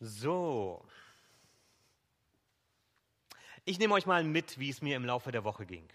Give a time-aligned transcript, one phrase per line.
[0.00, 0.84] So.
[3.64, 5.88] Ich nehme euch mal mit, wie es mir im Laufe der Woche ging.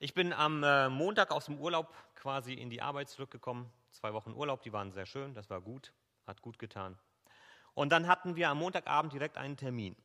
[0.00, 3.70] Ich bin am äh, Montag aus dem Urlaub quasi in die Arbeit zurückgekommen.
[3.92, 5.92] Zwei Wochen Urlaub, die waren sehr schön, das war gut,
[6.26, 6.98] hat gut getan.
[7.74, 9.96] Und dann hatten wir am Montagabend direkt einen Termin.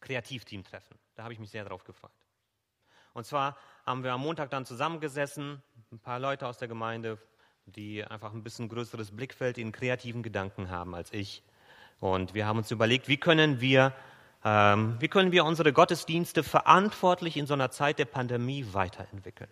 [0.00, 0.98] Kreativteam-Treffen.
[1.14, 2.12] Da habe ich mich sehr drauf gefreut.
[3.14, 3.56] Und zwar
[3.86, 7.18] haben wir am Montag dann zusammengesessen, ein paar Leute aus der Gemeinde,
[7.76, 11.42] die einfach ein bisschen größeres Blickfeld in kreativen Gedanken haben als ich.
[12.00, 13.92] Und wir haben uns überlegt, wie können wir,
[14.44, 19.50] ähm, wie können wir unsere Gottesdienste verantwortlich in so einer Zeit der Pandemie weiterentwickeln.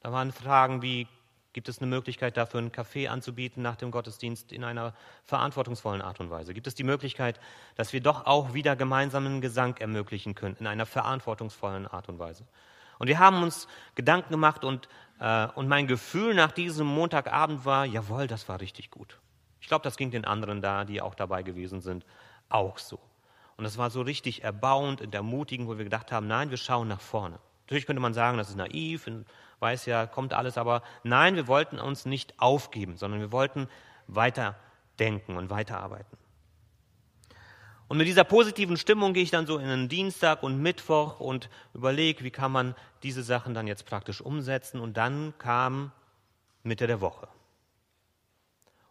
[0.00, 1.08] Da waren Fragen wie,
[1.52, 6.20] gibt es eine Möglichkeit dafür, einen Kaffee anzubieten nach dem Gottesdienst in einer verantwortungsvollen Art
[6.20, 6.54] und Weise?
[6.54, 7.40] Gibt es die Möglichkeit,
[7.74, 12.44] dass wir doch auch wieder gemeinsamen Gesang ermöglichen können in einer verantwortungsvollen Art und Weise?
[12.98, 14.88] Und wir haben uns Gedanken gemacht und
[15.20, 19.18] und mein Gefühl nach diesem Montagabend war, jawohl, das war richtig gut.
[19.60, 22.06] Ich glaube, das ging den anderen da, die auch dabei gewesen sind,
[22.48, 23.00] auch so.
[23.56, 26.86] Und das war so richtig erbauend und ermutigend, wo wir gedacht haben, nein, wir schauen
[26.86, 27.40] nach vorne.
[27.66, 29.08] Natürlich könnte man sagen, das ist naiv
[29.60, 33.68] weiß ja, kommt alles, aber nein, wir wollten uns nicht aufgeben, sondern wir wollten
[34.06, 34.56] weiter
[34.98, 36.17] denken und weiterarbeiten.
[37.88, 41.48] Und mit dieser positiven Stimmung gehe ich dann so in einen Dienstag und Mittwoch und
[41.72, 44.78] überlege, wie kann man diese Sachen dann jetzt praktisch umsetzen.
[44.78, 45.90] Und dann kam
[46.62, 47.28] Mitte der Woche.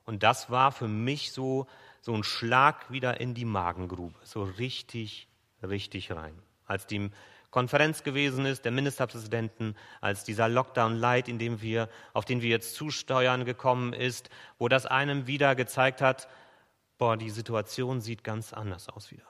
[0.06, 1.68] Und das war für mich so,
[2.02, 5.28] so ein Schlag wieder in die Magengrube, so richtig,
[5.62, 6.34] richtig rein.
[6.66, 7.12] Als die
[7.52, 12.50] Konferenz gewesen ist, der Ministerpräsidenten, als dieser Lockdown Light, in dem wir, auf den wir
[12.50, 16.28] jetzt zusteuern gekommen ist, wo das einem wieder gezeigt hat,
[16.98, 19.28] boah, die Situation sieht ganz anders aus wieder.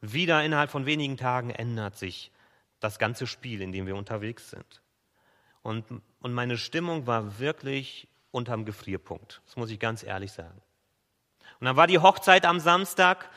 [0.00, 2.32] Wieder innerhalb von wenigen Tagen ändert sich
[2.80, 4.82] das ganze Spiel, in dem wir unterwegs sind.
[5.62, 5.84] Und,
[6.20, 9.42] und meine Stimmung war wirklich unterm Gefrierpunkt.
[9.44, 10.62] Das muss ich ganz ehrlich sagen.
[11.58, 13.28] Und dann war die Hochzeit am Samstag,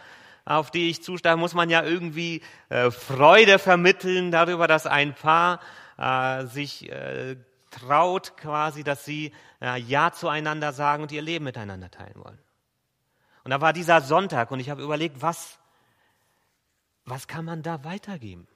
[0.45, 5.59] auf die ich zustehe, muss man ja irgendwie äh, Freude vermitteln darüber, dass ein Paar
[5.97, 7.35] äh, sich äh,
[7.71, 12.39] traut quasi, dass sie äh, Ja zueinander sagen und ihr Leben miteinander teilen wollen.
[13.43, 15.59] Und da war dieser Sonntag und ich habe überlegt, was,
[17.05, 18.47] was kann man da weitergeben?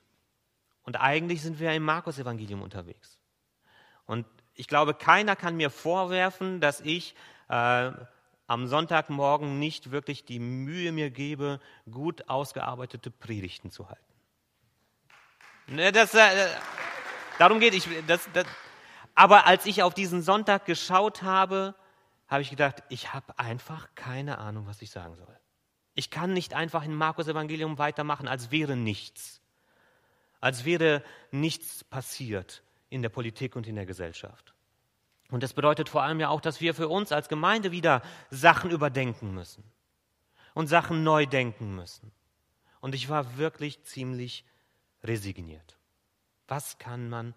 [0.84, 3.20] Und eigentlich sind wir im Markus-Evangelium unterwegs.
[4.06, 7.14] Und ich glaube, keiner kann mir vorwerfen, dass ich
[7.50, 7.92] äh,
[8.48, 11.60] am Sonntagmorgen nicht wirklich die Mühe mir gebe,
[11.92, 14.02] gut ausgearbeitete Predigten zu halten.
[15.68, 16.48] Ne, das, äh,
[17.38, 17.90] darum geht ich.
[18.08, 18.46] Das, das,
[19.14, 21.76] aber als ich auf diesen Sonntag geschaut habe,
[22.28, 25.40] habe ich gedacht, ich habe einfach keine Ahnung, was ich sagen soll.
[25.94, 29.42] Ich kann nicht einfach in Markus Evangelium weitermachen, als wäre nichts.
[30.40, 34.54] Als wäre nichts passiert in der Politik und in der Gesellschaft.
[35.30, 38.72] Und das bedeutet vor allem ja auch, dass wir für uns als Gemeinde wieder Sachen
[38.72, 39.64] überdenken müssen
[40.54, 42.12] und Sachen neu denken müssen.
[42.80, 44.46] Und ich war wirklich ziemlich
[45.04, 45.78] resigniert.
[46.48, 47.34] Was kann man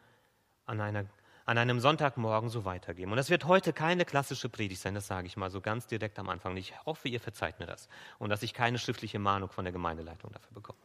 [0.67, 1.05] an einer
[1.50, 3.11] an einem Sonntagmorgen so weitergeben.
[3.11, 6.16] Und das wird heute keine klassische Predigt sein, das sage ich mal so ganz direkt
[6.21, 6.56] am Anfang.
[6.56, 7.88] Ich hoffe, ihr verzeiht mir das
[8.21, 10.78] und dass ich keine schriftliche Mahnung von der Gemeindeleitung dafür bekomme.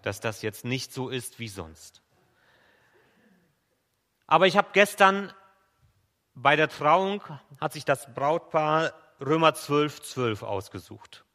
[0.00, 2.00] Dass das jetzt nicht so ist wie sonst.
[4.26, 5.30] Aber ich habe gestern
[6.34, 7.22] bei der Trauung,
[7.60, 11.26] hat sich das Brautpaar Römer 12, 12 ausgesucht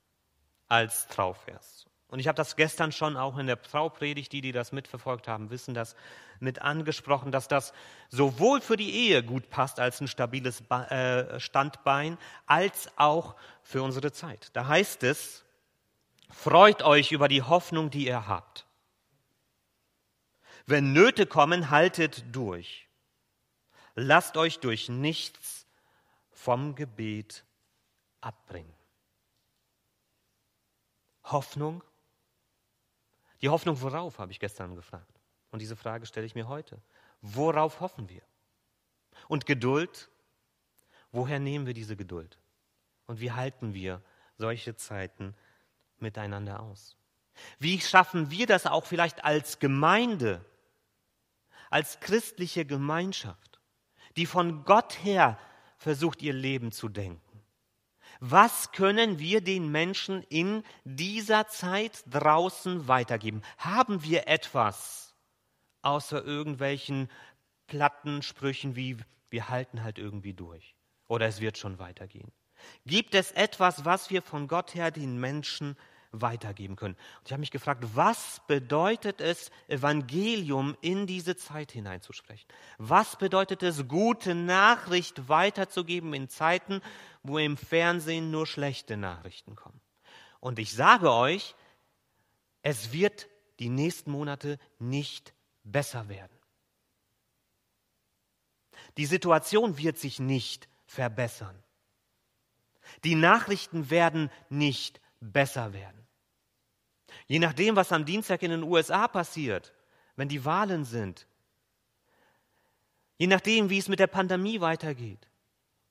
[0.67, 1.85] als Trauvers.
[2.09, 5.51] Und ich habe das gestern schon auch in der Traupredigt, die, die das mitverfolgt haben,
[5.51, 5.95] wissen das,
[6.39, 7.71] mit angesprochen, dass das
[8.09, 12.17] sowohl für die Ehe gut passt als ein stabiles äh, Standbein,
[12.47, 14.49] als auch für unsere Zeit.
[14.53, 15.45] Da heißt es,
[16.31, 18.65] freut euch über die Hoffnung, die ihr habt.
[20.65, 22.87] Wenn Nöte kommen, haltet durch.
[23.93, 25.67] Lasst euch durch nichts
[26.31, 27.43] vom Gebet
[28.21, 28.73] abbringen.
[31.23, 31.83] Hoffnung
[33.41, 35.19] die Hoffnung worauf, habe ich gestern gefragt.
[35.51, 36.81] Und diese Frage stelle ich mir heute.
[37.21, 38.21] Worauf hoffen wir?
[39.27, 40.09] Und Geduld,
[41.11, 42.37] woher nehmen wir diese Geduld?
[43.07, 44.01] Und wie halten wir
[44.37, 45.35] solche Zeiten
[45.97, 46.95] miteinander aus?
[47.57, 50.43] Wie schaffen wir das auch vielleicht als Gemeinde,
[51.69, 53.59] als christliche Gemeinschaft,
[54.15, 55.39] die von Gott her
[55.77, 57.28] versucht, ihr Leben zu denken?
[58.19, 63.41] Was können wir den Menschen in dieser Zeit draußen weitergeben?
[63.57, 65.15] Haben wir etwas
[65.81, 67.09] außer irgendwelchen
[67.67, 68.97] platten Sprüchen wie
[69.29, 70.75] wir halten halt irgendwie durch
[71.07, 72.31] oder es wird schon weitergehen?
[72.85, 75.77] Gibt es etwas, was wir von Gott her den Menschen
[76.11, 76.95] weitergeben können.
[76.95, 82.47] Und ich habe mich gefragt, was bedeutet es, Evangelium in diese Zeit hineinzusprechen?
[82.77, 86.81] Was bedeutet es, gute Nachricht weiterzugeben in Zeiten,
[87.23, 89.79] wo im Fernsehen nur schlechte Nachrichten kommen?
[90.39, 91.55] Und ich sage euch,
[92.61, 93.27] es wird
[93.59, 95.33] die nächsten Monate nicht
[95.63, 96.37] besser werden.
[98.97, 101.61] Die Situation wird sich nicht verbessern.
[103.03, 105.98] Die Nachrichten werden nicht besser werden.
[107.29, 109.71] Je nachdem, was am Dienstag in den USA passiert,
[110.15, 111.27] wenn die Wahlen sind,
[113.17, 115.29] je nachdem, wie es mit der Pandemie weitergeht,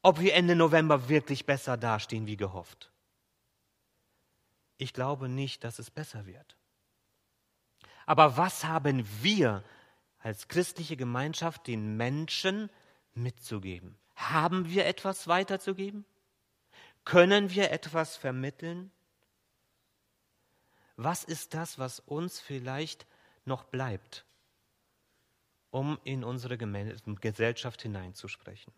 [0.03, 2.91] ob wir Ende November wirklich besser dastehen wie gehofft.
[4.79, 6.57] Ich glaube nicht, dass es besser wird.
[8.05, 9.63] Aber was haben wir
[10.19, 12.69] als christliche Gemeinschaft den Menschen
[13.15, 13.97] mitzugeben?
[14.17, 16.05] Haben wir etwas weiterzugeben?
[17.05, 18.91] Können wir etwas vermitteln?
[21.01, 23.07] Was ist das, was uns vielleicht
[23.45, 24.27] noch bleibt,
[25.71, 28.73] um in unsere Gesellschaft hineinzusprechen?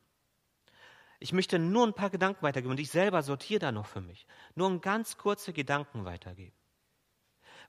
[1.19, 4.27] Ich möchte nur ein paar Gedanken weitergeben und ich selber sortiere da noch für mich.
[4.55, 6.55] Nur ein ganz kurze Gedanken weitergeben.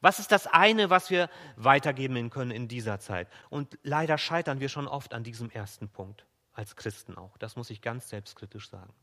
[0.02, 3.30] Was ist das eine, was wir weitergeben können in dieser Zeit?
[3.50, 7.38] Und leider scheitern wir schon oft an diesem ersten Punkt, als Christen auch.
[7.38, 8.94] Das muss ich ganz selbstkritisch sagen.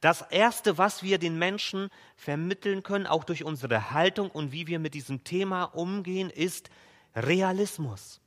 [0.00, 4.78] Das Erste, was wir den Menschen vermitteln können, auch durch unsere Haltung und wie wir
[4.78, 6.70] mit diesem Thema umgehen, ist
[7.14, 8.20] Realismus.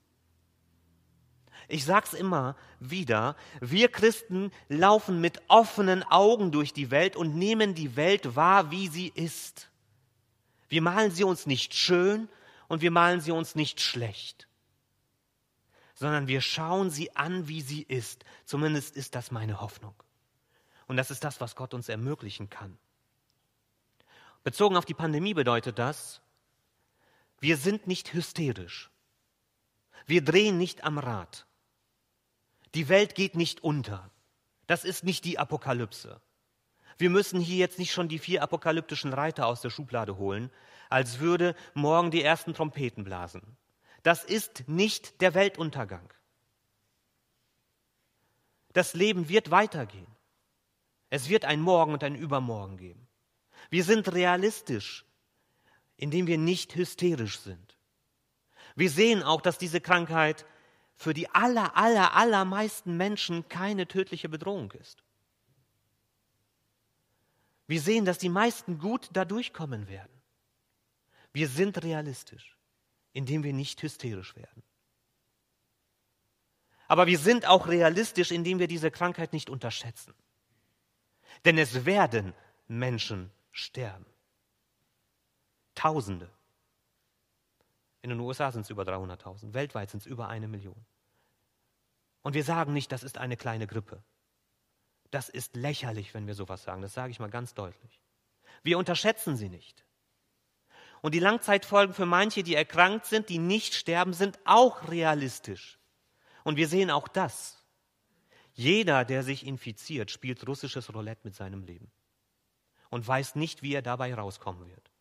[1.67, 7.35] Ich sage es immer wieder, wir Christen laufen mit offenen Augen durch die Welt und
[7.35, 9.69] nehmen die Welt wahr, wie sie ist.
[10.67, 12.27] Wir malen sie uns nicht schön
[12.67, 14.47] und wir malen sie uns nicht schlecht,
[15.93, 18.25] sondern wir schauen sie an, wie sie ist.
[18.45, 19.93] Zumindest ist das meine Hoffnung.
[20.89, 22.75] Und das ist das, was Gott uns ermöglichen kann.
[24.43, 26.19] Bezogen auf die Pandemie bedeutet das,
[27.39, 28.89] wir sind nicht hysterisch.
[30.07, 31.45] Wir drehen nicht am Rad.
[32.73, 34.09] Die Welt geht nicht unter.
[34.65, 36.19] Das ist nicht die Apokalypse.
[36.97, 40.49] Wir müssen hier jetzt nicht schon die vier apokalyptischen Reiter aus der Schublade holen,
[40.89, 43.57] als würde morgen die ersten Trompeten blasen.
[44.01, 46.11] Das ist nicht der Weltuntergang.
[48.73, 50.07] Das Leben wird weitergehen.
[51.09, 53.07] Es wird ein Morgen und ein Übermorgen geben.
[53.69, 55.05] Wir sind realistisch,
[55.97, 57.77] indem wir nicht hysterisch sind.
[58.75, 60.45] Wir sehen auch, dass diese Krankheit
[60.95, 65.03] für die aller, aller, allermeisten Menschen keine tödliche Bedrohung ist.
[67.67, 70.11] Wir sehen, dass die meisten gut da durchkommen werden.
[71.33, 72.57] Wir sind realistisch,
[73.13, 74.63] indem wir nicht hysterisch werden.
[76.87, 80.15] Aber wir sind auch realistisch, indem wir diese Krankheit nicht unterschätzen.
[81.45, 82.33] Denn es werden
[82.67, 84.05] Menschen sterben.
[85.75, 86.29] Tausende.
[88.01, 90.85] In den USA sind es über 300.000, weltweit sind es über eine Million.
[92.21, 94.03] Und wir sagen nicht, das ist eine kleine Grippe.
[95.11, 98.01] Das ist lächerlich, wenn wir sowas sagen, das sage ich mal ganz deutlich.
[98.63, 99.85] Wir unterschätzen sie nicht.
[101.01, 105.79] Und die Langzeitfolgen für manche, die erkrankt sind, die nicht sterben, sind auch realistisch.
[106.43, 107.58] Und wir sehen auch das.
[108.59, 111.89] Jeder, der sich infiziert, spielt russisches Roulette mit seinem Leben
[112.89, 114.91] und weiß nicht, wie er dabei rauskommen wird,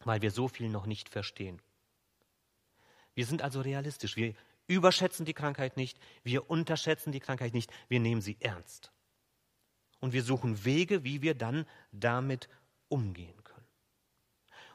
[0.00, 1.62] weil wir so viel noch nicht verstehen.
[3.14, 4.16] Wir sind also realistisch.
[4.16, 4.34] Wir
[4.66, 8.90] überschätzen die Krankheit nicht, wir unterschätzen die Krankheit nicht, wir nehmen sie ernst.
[10.00, 12.48] Und wir suchen Wege, wie wir dann damit
[12.88, 13.68] umgehen können.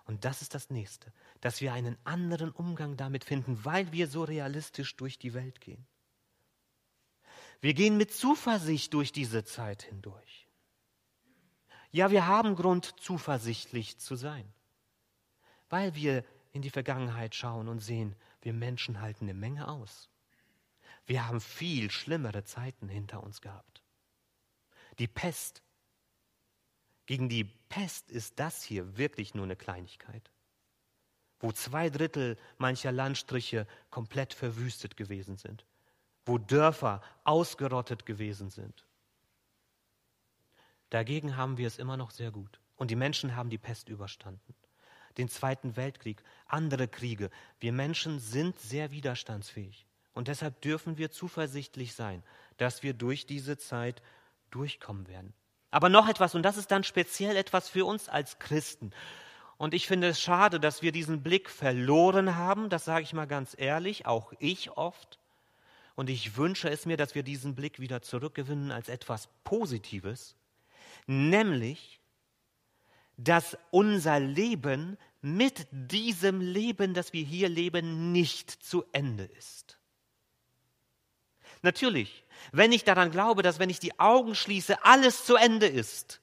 [0.05, 4.23] Und das ist das Nächste, dass wir einen anderen Umgang damit finden, weil wir so
[4.23, 5.85] realistisch durch die Welt gehen.
[7.61, 10.47] Wir gehen mit Zuversicht durch diese Zeit hindurch.
[11.91, 14.53] Ja, wir haben Grund, zuversichtlich zu sein,
[15.69, 20.09] weil wir in die Vergangenheit schauen und sehen, wir Menschen halten eine Menge aus.
[21.05, 23.83] Wir haben viel schlimmere Zeiten hinter uns gehabt.
[24.99, 25.61] Die Pest.
[27.07, 30.29] Gegen die Pest ist das hier wirklich nur eine Kleinigkeit,
[31.39, 35.65] wo zwei Drittel mancher Landstriche komplett verwüstet gewesen sind
[36.29, 38.85] wo Dörfer ausgerottet gewesen sind.
[40.89, 42.59] Dagegen haben wir es immer noch sehr gut.
[42.75, 44.55] Und die Menschen haben die Pest überstanden.
[45.17, 47.29] Den Zweiten Weltkrieg, andere Kriege.
[47.59, 49.85] Wir Menschen sind sehr widerstandsfähig.
[50.13, 52.23] Und deshalb dürfen wir zuversichtlich sein,
[52.57, 54.01] dass wir durch diese Zeit
[54.51, 55.33] durchkommen werden.
[55.71, 58.91] Aber noch etwas, und das ist dann speziell etwas für uns als Christen.
[59.57, 63.27] Und ich finde es schade, dass wir diesen Blick verloren haben, das sage ich mal
[63.27, 65.18] ganz ehrlich, auch ich oft.
[65.99, 70.37] Und ich wünsche es mir, dass wir diesen Blick wieder zurückgewinnen als etwas Positives,
[71.07, 71.99] nämlich,
[73.17, 79.77] dass unser Leben mit diesem Leben, das wir hier leben, nicht zu Ende ist.
[81.63, 86.21] Natürlich, wenn ich daran glaube, dass wenn ich die Augen schließe, alles zu Ende ist,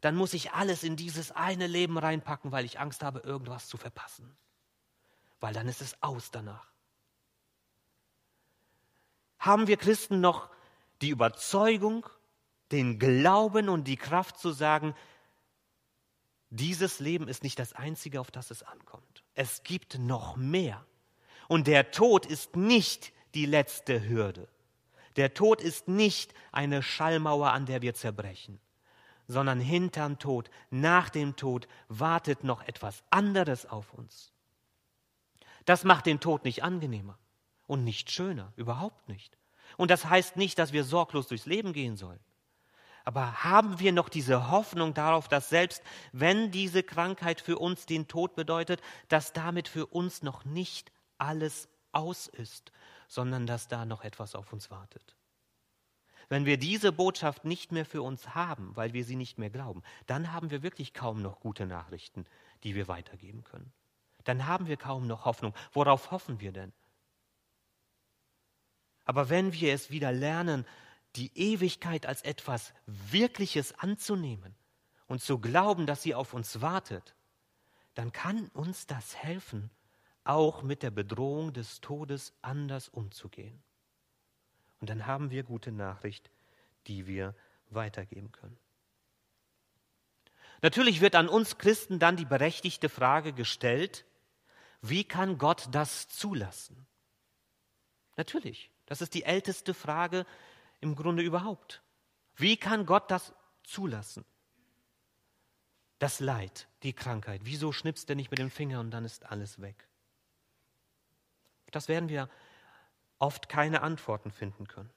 [0.00, 3.76] dann muss ich alles in dieses eine Leben reinpacken, weil ich Angst habe, irgendwas zu
[3.76, 4.34] verpassen.
[5.40, 6.73] Weil dann ist es aus danach.
[9.44, 10.48] Haben wir Christen noch
[11.02, 12.06] die Überzeugung,
[12.72, 14.94] den Glauben und die Kraft zu sagen,
[16.48, 19.22] dieses Leben ist nicht das Einzige, auf das es ankommt.
[19.34, 20.82] Es gibt noch mehr.
[21.46, 24.48] Und der Tod ist nicht die letzte Hürde.
[25.16, 28.58] Der Tod ist nicht eine Schallmauer, an der wir zerbrechen,
[29.28, 34.32] sondern hinterm Tod, nach dem Tod wartet noch etwas anderes auf uns.
[35.66, 37.18] Das macht den Tod nicht angenehmer
[37.66, 39.36] und nicht schöner, überhaupt nicht.
[39.76, 42.20] Und das heißt nicht, dass wir sorglos durchs Leben gehen sollen.
[43.04, 48.08] Aber haben wir noch diese Hoffnung darauf, dass selbst wenn diese Krankheit für uns den
[48.08, 52.72] Tod bedeutet, dass damit für uns noch nicht alles aus ist,
[53.06, 55.16] sondern dass da noch etwas auf uns wartet?
[56.30, 59.82] Wenn wir diese Botschaft nicht mehr für uns haben, weil wir sie nicht mehr glauben,
[60.06, 62.24] dann haben wir wirklich kaum noch gute Nachrichten,
[62.62, 63.72] die wir weitergeben können.
[64.24, 65.54] Dann haben wir kaum noch Hoffnung.
[65.72, 66.72] Worauf hoffen wir denn?
[69.04, 70.66] Aber wenn wir es wieder lernen,
[71.16, 74.54] die Ewigkeit als etwas Wirkliches anzunehmen
[75.06, 77.14] und zu glauben, dass sie auf uns wartet,
[77.94, 79.70] dann kann uns das helfen,
[80.24, 83.62] auch mit der Bedrohung des Todes anders umzugehen.
[84.80, 86.30] Und dann haben wir gute Nachricht,
[86.86, 87.34] die wir
[87.70, 88.58] weitergeben können.
[90.62, 94.06] Natürlich wird an uns Christen dann die berechtigte Frage gestellt,
[94.80, 96.86] wie kann Gott das zulassen?
[98.16, 100.26] Natürlich, das ist die älteste Frage,
[100.80, 101.82] im Grunde überhaupt?
[102.36, 104.24] Wie kann Gott das zulassen?
[105.98, 107.42] Das Leid, die Krankheit.
[107.44, 109.88] Wieso schnippst er nicht mit dem Finger und dann ist alles weg?
[111.70, 112.28] Das werden wir
[113.18, 114.90] oft keine Antworten finden können.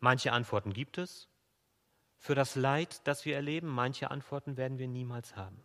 [0.00, 1.28] Manche Antworten gibt es
[2.18, 5.62] für das Leid, das wir erleben, manche Antworten werden wir niemals haben.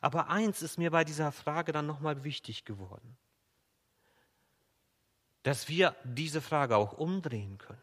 [0.00, 3.16] Aber eins ist mir bei dieser Frage dann nochmal wichtig geworden
[5.42, 7.80] dass wir diese Frage auch umdrehen können.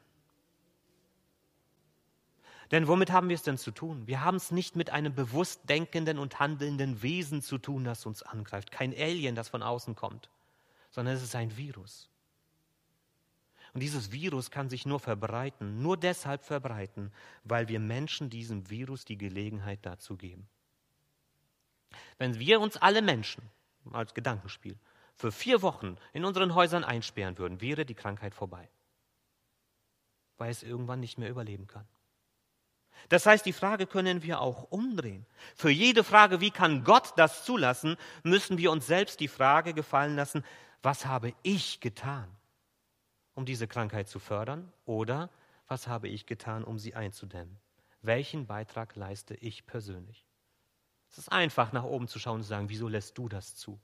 [2.72, 4.08] Denn womit haben wir es denn zu tun?
[4.08, 8.24] Wir haben es nicht mit einem bewusst denkenden und handelnden Wesen zu tun, das uns
[8.24, 8.72] angreift.
[8.72, 10.30] Kein Alien, das von außen kommt,
[10.92, 12.10] sondern es ist ein Virus.
[13.74, 17.12] Und dieses Virus kann sich nur verbreiten, nur deshalb verbreiten,
[17.44, 20.48] weil wir Menschen diesem Virus die Gelegenheit dazu geben.
[22.18, 23.44] Wenn wir uns alle Menschen
[23.94, 24.78] als Gedankenspiel
[25.18, 28.70] für vier Wochen in unseren Häusern einsperren würden, wäre die Krankheit vorbei,
[30.38, 31.88] weil es irgendwann nicht mehr überleben kann.
[33.10, 35.26] Das heißt, die Frage können wir auch umdrehen.
[35.56, 40.16] Für jede Frage, wie kann Gott das zulassen, müssen wir uns selbst die Frage gefallen
[40.16, 40.44] lassen,
[40.82, 42.28] was habe ich getan,
[43.34, 45.30] um diese Krankheit zu fördern oder
[45.68, 47.60] was habe ich getan, um sie einzudämmen?
[48.02, 50.26] Welchen Beitrag leiste ich persönlich?
[51.10, 53.80] Es ist einfach, nach oben zu schauen und zu sagen, wieso lässt du das zu?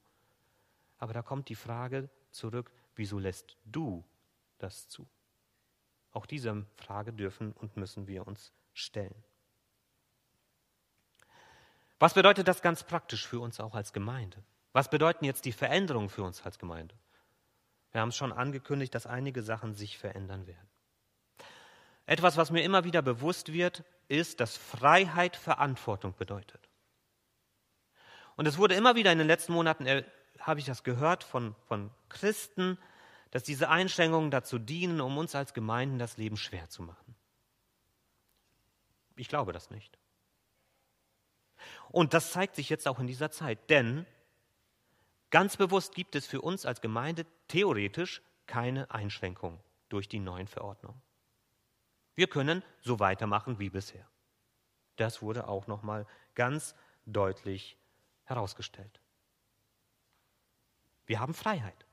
[1.04, 4.06] Aber da kommt die Frage zurück, wieso lässt du
[4.58, 5.06] das zu?
[6.14, 9.22] Auch diese Frage dürfen und müssen wir uns stellen.
[12.00, 14.42] Was bedeutet das ganz praktisch für uns auch als Gemeinde?
[14.72, 16.96] Was bedeuten jetzt die Veränderungen für uns als Gemeinde?
[17.92, 20.70] Wir haben es schon angekündigt, dass einige Sachen sich verändern werden.
[22.06, 26.70] Etwas, was mir immer wieder bewusst wird, ist, dass Freiheit Verantwortung bedeutet.
[28.38, 29.86] Und es wurde immer wieder in den letzten Monaten
[30.44, 32.78] habe ich das gehört von, von Christen,
[33.32, 37.16] dass diese Einschränkungen dazu dienen, um uns als Gemeinden das Leben schwer zu machen.
[39.16, 39.98] Ich glaube das nicht.
[41.90, 44.06] Und das zeigt sich jetzt auch in dieser Zeit, denn
[45.30, 49.60] ganz bewusst gibt es für uns als Gemeinde theoretisch keine Einschränkungen
[49.90, 51.02] durch die neuen Verordnungen.
[52.16, 54.08] Wir können so weitermachen wie bisher.
[54.98, 57.78] Das wurde auch noch mal ganz deutlich
[58.26, 59.03] herausgestellt.
[61.06, 61.86] Wir haben Freiheit.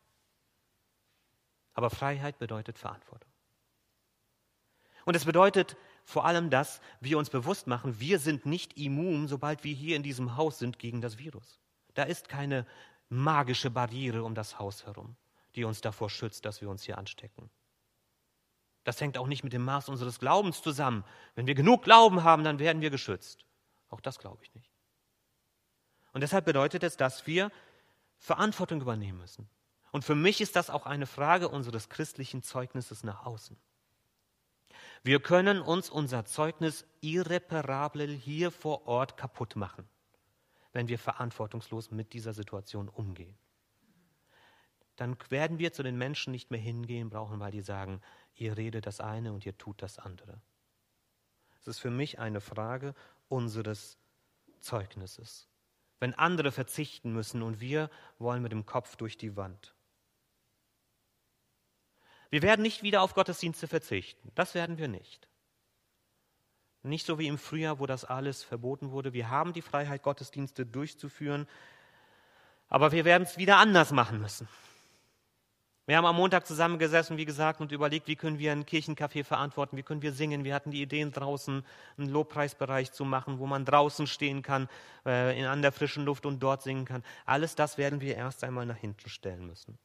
[1.74, 3.30] Aber Freiheit bedeutet Verantwortung.
[5.04, 9.64] Und es bedeutet vor allem, dass wir uns bewusst machen, wir sind nicht immun, sobald
[9.64, 11.60] wir hier in diesem Haus sind, gegen das Virus.
[11.94, 12.66] Da ist keine
[13.08, 15.16] magische Barriere um das Haus herum,
[15.54, 17.50] die uns davor schützt, dass wir uns hier anstecken.
[18.84, 21.04] Das hängt auch nicht mit dem Maß unseres Glaubens zusammen.
[21.34, 23.44] Wenn wir genug Glauben haben, dann werden wir geschützt.
[23.88, 24.70] Auch das glaube ich nicht.
[26.12, 27.52] Und deshalb bedeutet es, dass wir
[28.20, 29.48] Verantwortung übernehmen müssen.
[29.92, 33.56] Und für mich ist das auch eine Frage unseres christlichen Zeugnisses nach außen.
[35.02, 39.88] Wir können uns unser Zeugnis irreparabel hier vor Ort kaputt machen,
[40.72, 43.36] wenn wir verantwortungslos mit dieser Situation umgehen.
[44.96, 48.02] Dann werden wir zu den Menschen nicht mehr hingehen brauchen, weil die sagen,
[48.34, 50.42] ihr redet das eine und ihr tut das andere.
[51.58, 52.94] Es ist für mich eine Frage
[53.28, 53.96] unseres
[54.60, 55.49] Zeugnisses.
[56.00, 59.74] Wenn andere verzichten müssen und wir wollen mit dem Kopf durch die Wand.
[62.30, 64.32] Wir werden nicht wieder auf Gottesdienste verzichten.
[64.34, 65.28] Das werden wir nicht.
[66.82, 69.12] Nicht so wie im Frühjahr, wo das alles verboten wurde.
[69.12, 71.46] Wir haben die Freiheit, Gottesdienste durchzuführen,
[72.68, 74.48] aber wir werden es wieder anders machen müssen.
[75.90, 79.76] Wir haben am Montag zusammengesessen, wie gesagt, und überlegt, wie können wir ein Kirchencafé verantworten,
[79.76, 80.44] wie können wir singen.
[80.44, 81.64] Wir hatten die Ideen draußen,
[81.98, 84.68] einen Lobpreisbereich zu machen, wo man draußen stehen kann,
[85.04, 87.02] äh, in an der frischen Luft und dort singen kann.
[87.26, 89.80] Alles das werden wir erst einmal nach hinten stellen müssen,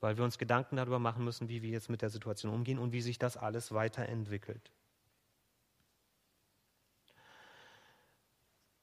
[0.00, 2.92] weil wir uns Gedanken darüber machen müssen, wie wir jetzt mit der Situation umgehen und
[2.92, 4.72] wie sich das alles weiterentwickelt.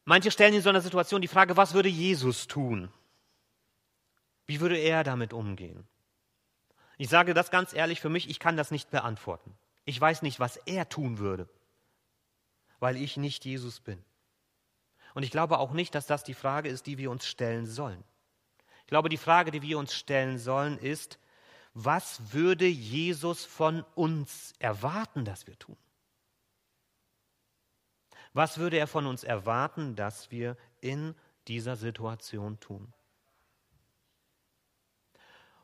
[0.06, 2.92] Manche stellen in so einer Situation die Frage, was würde Jesus tun?
[4.46, 5.88] Wie würde er damit umgehen?
[7.02, 9.58] Ich sage das ganz ehrlich für mich, ich kann das nicht beantworten.
[9.86, 11.50] Ich weiß nicht, was er tun würde,
[12.80, 14.06] weil ich nicht Jesus bin.
[15.16, 18.04] Und ich glaube auch nicht, dass das die Frage ist, die wir uns stellen sollen.
[18.82, 21.18] Ich glaube, die Frage, die wir uns stellen sollen, ist,
[21.74, 25.78] was würde Jesus von uns erwarten, dass wir tun?
[28.34, 31.16] Was würde er von uns erwarten, dass wir in
[31.48, 32.94] dieser Situation tun?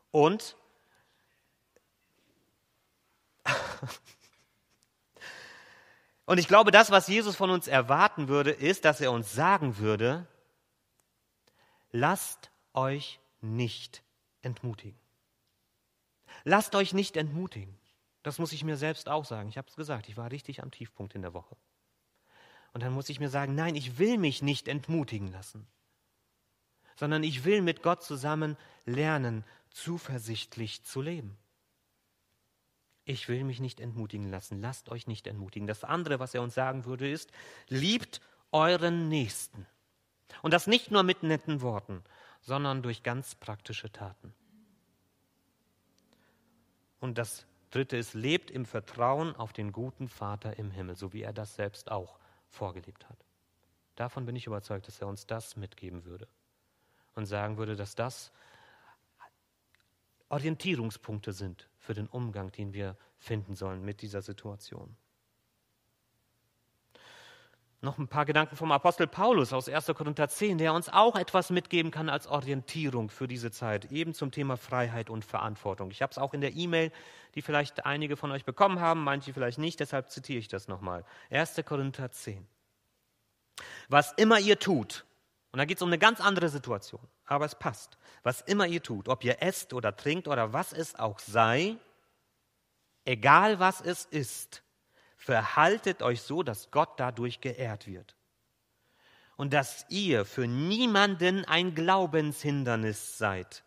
[0.10, 0.58] Und
[6.26, 9.78] und ich glaube, das, was Jesus von uns erwarten würde, ist, dass er uns sagen
[9.78, 10.28] würde,
[11.92, 14.04] lasst euch nicht
[14.42, 15.00] entmutigen.
[16.44, 17.78] Lasst euch nicht entmutigen.
[18.24, 19.50] Das muss ich mir selbst auch sagen.
[19.50, 21.56] Ich habe es gesagt, ich war richtig am Tiefpunkt in der Woche.
[22.74, 25.68] Und dann muss ich mir sagen, nein, ich will mich nicht entmutigen lassen,
[26.96, 31.38] sondern ich will mit Gott zusammen lernen, zuversichtlich zu leben.
[33.10, 34.60] Ich will mich nicht entmutigen lassen.
[34.60, 35.66] Lasst euch nicht entmutigen.
[35.66, 37.32] Das andere, was er uns sagen würde, ist,
[37.70, 38.20] liebt
[38.52, 39.66] euren Nächsten.
[40.42, 42.04] Und das nicht nur mit netten Worten,
[42.42, 44.34] sondern durch ganz praktische Taten.
[47.00, 51.22] Und das dritte ist, lebt im Vertrauen auf den guten Vater im Himmel, so wie
[51.22, 53.24] er das selbst auch vorgelebt hat.
[53.96, 56.28] Davon bin ich überzeugt, dass er uns das mitgeben würde
[57.16, 58.34] und sagen würde, dass das
[60.30, 64.96] Orientierungspunkte sind für den Umgang, den wir finden sollen mit dieser Situation.
[67.80, 69.86] Noch ein paar Gedanken vom Apostel Paulus aus 1.
[69.96, 74.32] Korinther 10, der uns auch etwas mitgeben kann als Orientierung für diese Zeit, eben zum
[74.32, 75.92] Thema Freiheit und Verantwortung.
[75.92, 76.92] Ich habe es auch in der E-Mail,
[77.36, 81.06] die vielleicht einige von euch bekommen haben, manche vielleicht nicht, deshalb zitiere ich das nochmal.
[81.30, 81.62] 1.
[81.66, 82.48] Korinther 10.
[83.90, 85.06] Was immer ihr tut,
[85.58, 87.98] und da geht es um eine ganz andere Situation, aber es passt.
[88.22, 91.78] Was immer ihr tut, ob ihr esst oder trinkt oder was es auch sei,
[93.06, 94.62] egal was es ist,
[95.16, 98.16] verhaltet euch so, dass Gott dadurch geehrt wird.
[99.36, 103.64] Und dass ihr für niemanden ein Glaubenshindernis seid,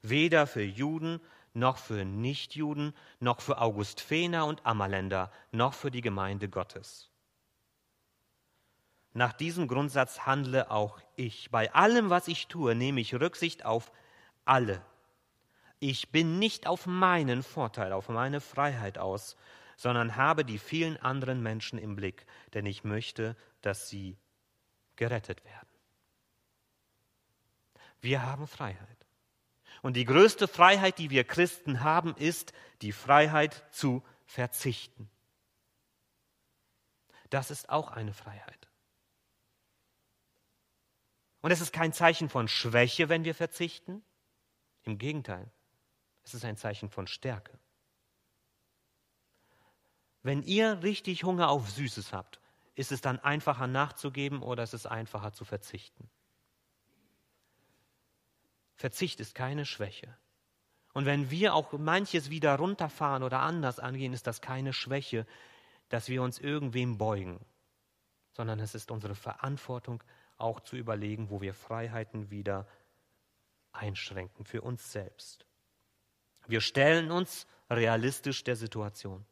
[0.00, 1.20] weder für Juden
[1.54, 7.11] noch für Nichtjuden, noch für Augustfener und Ammerländer, noch für die Gemeinde Gottes.
[9.14, 11.50] Nach diesem Grundsatz handle auch ich.
[11.50, 13.92] Bei allem, was ich tue, nehme ich Rücksicht auf
[14.44, 14.80] alle.
[15.80, 19.36] Ich bin nicht auf meinen Vorteil, auf meine Freiheit aus,
[19.76, 24.16] sondern habe die vielen anderen Menschen im Blick, denn ich möchte, dass sie
[24.96, 25.68] gerettet werden.
[28.00, 29.06] Wir haben Freiheit.
[29.82, 35.10] Und die größte Freiheit, die wir Christen haben, ist die Freiheit zu verzichten.
[37.30, 38.61] Das ist auch eine Freiheit.
[41.42, 44.02] Und es ist kein Zeichen von Schwäche, wenn wir verzichten.
[44.84, 45.50] Im Gegenteil,
[46.24, 47.58] es ist ein Zeichen von Stärke.
[50.22, 52.40] Wenn ihr richtig Hunger auf Süßes habt,
[52.74, 56.08] ist es dann einfacher nachzugeben oder ist es einfacher zu verzichten?
[58.76, 60.16] Verzicht ist keine Schwäche.
[60.94, 65.26] Und wenn wir auch manches wieder runterfahren oder anders angehen, ist das keine Schwäche,
[65.88, 67.44] dass wir uns irgendwem beugen,
[68.32, 70.02] sondern es ist unsere Verantwortung,
[70.42, 72.66] auch zu überlegen, wo wir Freiheiten wieder
[73.72, 75.46] einschränken für uns selbst.
[76.46, 79.24] Wir stellen uns realistisch der Situation.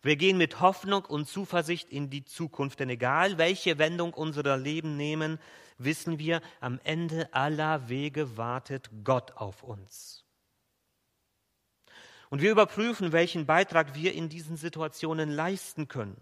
[0.00, 4.96] Wir gehen mit Hoffnung und Zuversicht in die Zukunft, denn egal welche Wendung unser Leben
[4.96, 5.38] nehmen,
[5.78, 10.24] wissen wir, am Ende aller Wege wartet Gott auf uns.
[12.30, 16.16] Und wir überprüfen, welchen Beitrag wir in diesen Situationen leisten können.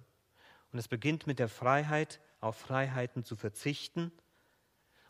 [0.72, 4.12] Und es beginnt mit der Freiheit, auf Freiheiten zu verzichten,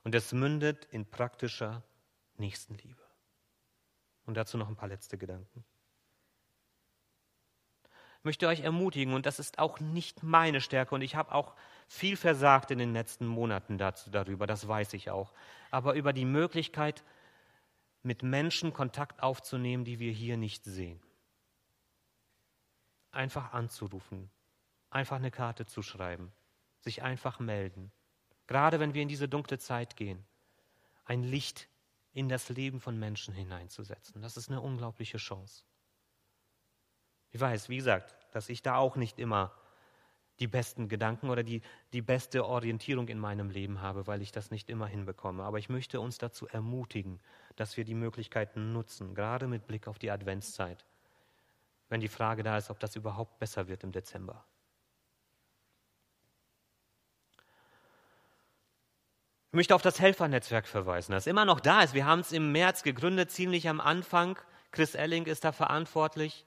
[0.02, 1.82] Und es mündet in praktischer
[2.38, 3.02] Nächstenliebe.
[4.24, 5.64] Und dazu noch ein paar letzte Gedanken.
[8.18, 11.54] Ich möchte euch ermutigen, und das ist auch nicht meine Stärke, und ich habe auch
[11.88, 15.32] viel versagt in den letzten Monaten dazu, darüber, das weiß ich auch,
[15.70, 17.02] aber über die Möglichkeit,
[18.02, 21.00] mit Menschen Kontakt aufzunehmen, die wir hier nicht sehen.
[23.10, 24.30] Einfach anzurufen,
[24.90, 26.30] einfach eine Karte zu schreiben,
[26.80, 27.92] sich einfach melden.
[28.46, 30.24] Gerade wenn wir in diese dunkle Zeit gehen,
[31.04, 31.68] ein Licht
[32.12, 34.20] in das Leben von Menschen hineinzusetzen.
[34.22, 35.64] Das ist eine unglaubliche Chance.
[37.30, 39.52] Ich weiß, wie gesagt, dass ich da auch nicht immer
[40.40, 41.60] die besten Gedanken oder die,
[41.92, 45.44] die beste Orientierung in meinem Leben habe, weil ich das nicht immer hinbekomme.
[45.44, 47.20] Aber ich möchte uns dazu ermutigen,
[47.56, 50.86] dass wir die Möglichkeiten nutzen, gerade mit Blick auf die Adventszeit,
[51.90, 54.44] wenn die Frage da ist, ob das überhaupt besser wird im Dezember.
[59.52, 61.92] Ich möchte auf das Helfernetzwerk verweisen, das immer noch da ist.
[61.92, 64.38] Wir haben es im März gegründet, ziemlich am Anfang.
[64.70, 66.46] Chris Elling ist da verantwortlich.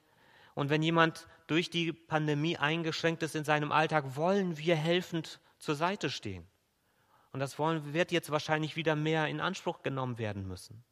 [0.54, 5.74] Und wenn jemand durch die Pandemie eingeschränkt ist in seinem Alltag, wollen wir helfend zur
[5.74, 6.46] Seite stehen.
[7.30, 10.82] Und das wollen, wird jetzt wahrscheinlich wieder mehr in Anspruch genommen werden müssen.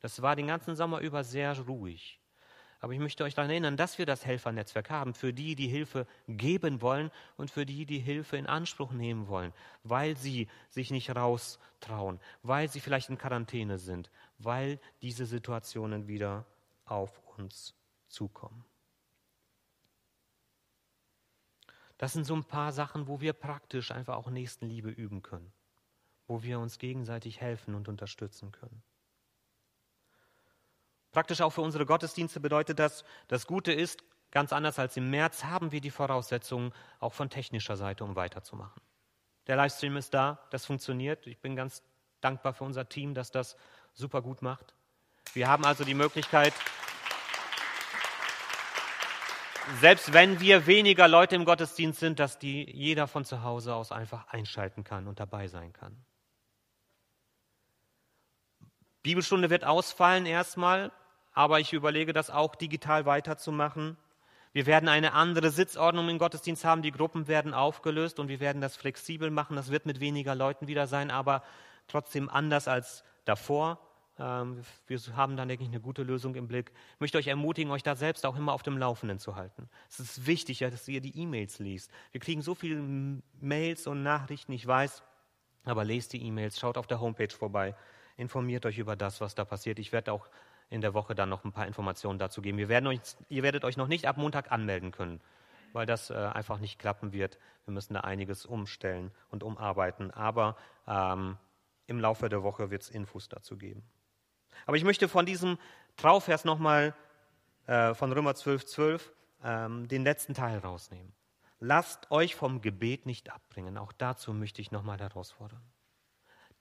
[0.00, 2.19] Das war den ganzen Sommer über sehr ruhig.
[2.80, 6.06] Aber ich möchte euch daran erinnern, dass wir das Helfernetzwerk haben, für die, die Hilfe
[6.28, 9.52] geben wollen und für die, die Hilfe in Anspruch nehmen wollen,
[9.84, 16.46] weil sie sich nicht raustrauen, weil sie vielleicht in Quarantäne sind, weil diese Situationen wieder
[16.86, 17.74] auf uns
[18.08, 18.64] zukommen.
[21.98, 25.52] Das sind so ein paar Sachen, wo wir praktisch einfach auch Nächstenliebe üben können,
[26.26, 28.82] wo wir uns gegenseitig helfen und unterstützen können.
[31.12, 35.44] Praktisch auch für unsere Gottesdienste bedeutet das, das Gute ist, ganz anders als im März,
[35.44, 38.80] haben wir die Voraussetzungen auch von technischer Seite, um weiterzumachen.
[39.46, 41.26] Der Livestream ist da, das funktioniert.
[41.26, 41.82] Ich bin ganz
[42.20, 43.56] dankbar für unser Team, dass das
[43.92, 44.74] super gut macht.
[45.32, 46.52] Wir haben also die Möglichkeit,
[49.80, 53.92] selbst wenn wir weniger Leute im Gottesdienst sind, dass die jeder von zu Hause aus
[53.92, 55.96] einfach einschalten kann und dabei sein kann.
[59.02, 60.92] Bibelstunde wird ausfallen erstmal,
[61.32, 63.96] aber ich überlege, das auch digital weiterzumachen.
[64.52, 68.60] Wir werden eine andere Sitzordnung im Gottesdienst haben, die Gruppen werden aufgelöst und wir werden
[68.60, 69.54] das flexibel machen.
[69.54, 71.44] Das wird mit weniger Leuten wieder sein, aber
[71.86, 73.78] trotzdem anders als davor.
[74.18, 76.72] Ähm, wir haben dann, denke ich, eine gute Lösung im Blick.
[76.94, 79.68] Ich möchte euch ermutigen, euch da selbst auch immer auf dem Laufenden zu halten.
[79.88, 81.90] Es ist wichtig, dass ihr die E-Mails liest.
[82.10, 82.82] Wir kriegen so viele
[83.40, 85.02] Mails und Nachrichten, ich weiß,
[85.64, 87.76] aber lest die E-Mails, schaut auf der Homepage vorbei,
[88.16, 89.78] informiert euch über das, was da passiert.
[89.78, 90.28] Ich werde auch
[90.70, 92.56] in der Woche dann noch ein paar Informationen dazu geben.
[92.68, 95.20] Werden euch, ihr werdet euch noch nicht ab Montag anmelden können,
[95.72, 97.38] weil das äh, einfach nicht klappen wird.
[97.64, 100.12] Wir müssen da einiges umstellen und umarbeiten.
[100.12, 100.56] Aber
[100.86, 101.36] ähm,
[101.86, 103.82] im Laufe der Woche wird es Infos dazu geben.
[104.64, 105.58] Aber ich möchte von diesem
[105.96, 106.94] Trauvers nochmal
[107.66, 111.12] äh, von Römer 12, 12 ähm, den letzten Teil rausnehmen.
[111.58, 113.76] Lasst euch vom Gebet nicht abbringen.
[113.76, 115.62] Auch dazu möchte ich nochmal herausfordern.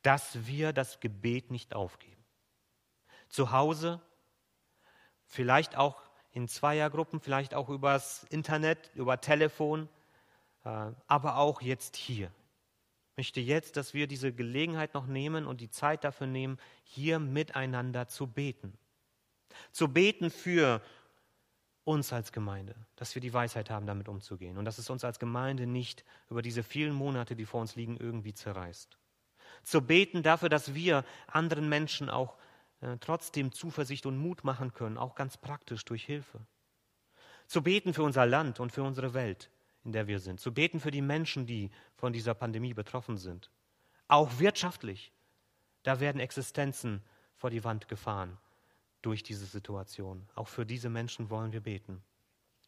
[0.02, 2.19] Dass wir das Gebet nicht aufgeben.
[3.30, 4.02] Zu Hause,
[5.26, 9.88] vielleicht auch in Zweiergruppen, vielleicht auch übers Internet, über Telefon,
[10.66, 12.32] äh, aber auch jetzt hier
[13.20, 18.08] möchte jetzt, dass wir diese Gelegenheit noch nehmen und die Zeit dafür nehmen, hier miteinander
[18.08, 18.78] zu beten.
[19.74, 20.82] Zu beten für
[21.84, 25.20] uns als Gemeinde, dass wir die Weisheit haben, damit umzugehen und dass es uns als
[25.20, 28.98] Gemeinde nicht über diese vielen Monate, die vor uns liegen, irgendwie zerreißt.
[29.64, 32.38] Zu beten dafür, dass wir anderen Menschen auch
[32.82, 36.40] äh, trotzdem Zuversicht und Mut machen können, auch ganz praktisch durch Hilfe.
[37.48, 39.50] Zu beten für unser Land und für unsere Welt
[39.84, 40.40] in der wir sind.
[40.40, 43.50] Zu beten für die Menschen, die von dieser Pandemie betroffen sind.
[44.08, 45.12] Auch wirtschaftlich.
[45.84, 47.02] Da werden Existenzen
[47.36, 48.38] vor die Wand gefahren
[49.02, 50.28] durch diese Situation.
[50.36, 52.04] Auch für diese Menschen wollen wir beten.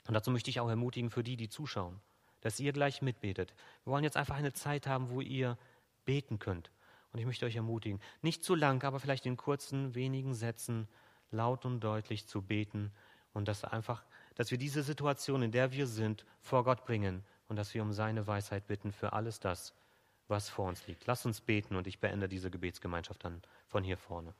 [0.08, 2.00] Und dazu möchte ich auch ermutigen für die, die zuschauen,
[2.40, 3.54] dass ihr gleich mitbetet.
[3.84, 5.58] Wir wollen jetzt einfach eine Zeit haben, wo ihr
[6.06, 6.72] beten könnt.
[7.12, 10.88] Und ich möchte euch ermutigen, nicht zu lang, aber vielleicht in kurzen, wenigen Sätzen
[11.30, 12.92] laut und deutlich zu beten
[13.34, 14.04] und das einfach
[14.36, 17.94] dass wir diese Situation, in der wir sind, vor Gott bringen und dass wir um
[17.94, 19.74] seine Weisheit bitten für alles das,
[20.28, 21.06] was vor uns liegt.
[21.06, 24.34] Lass uns beten und ich beende diese Gebetsgemeinschaft dann von hier vorne.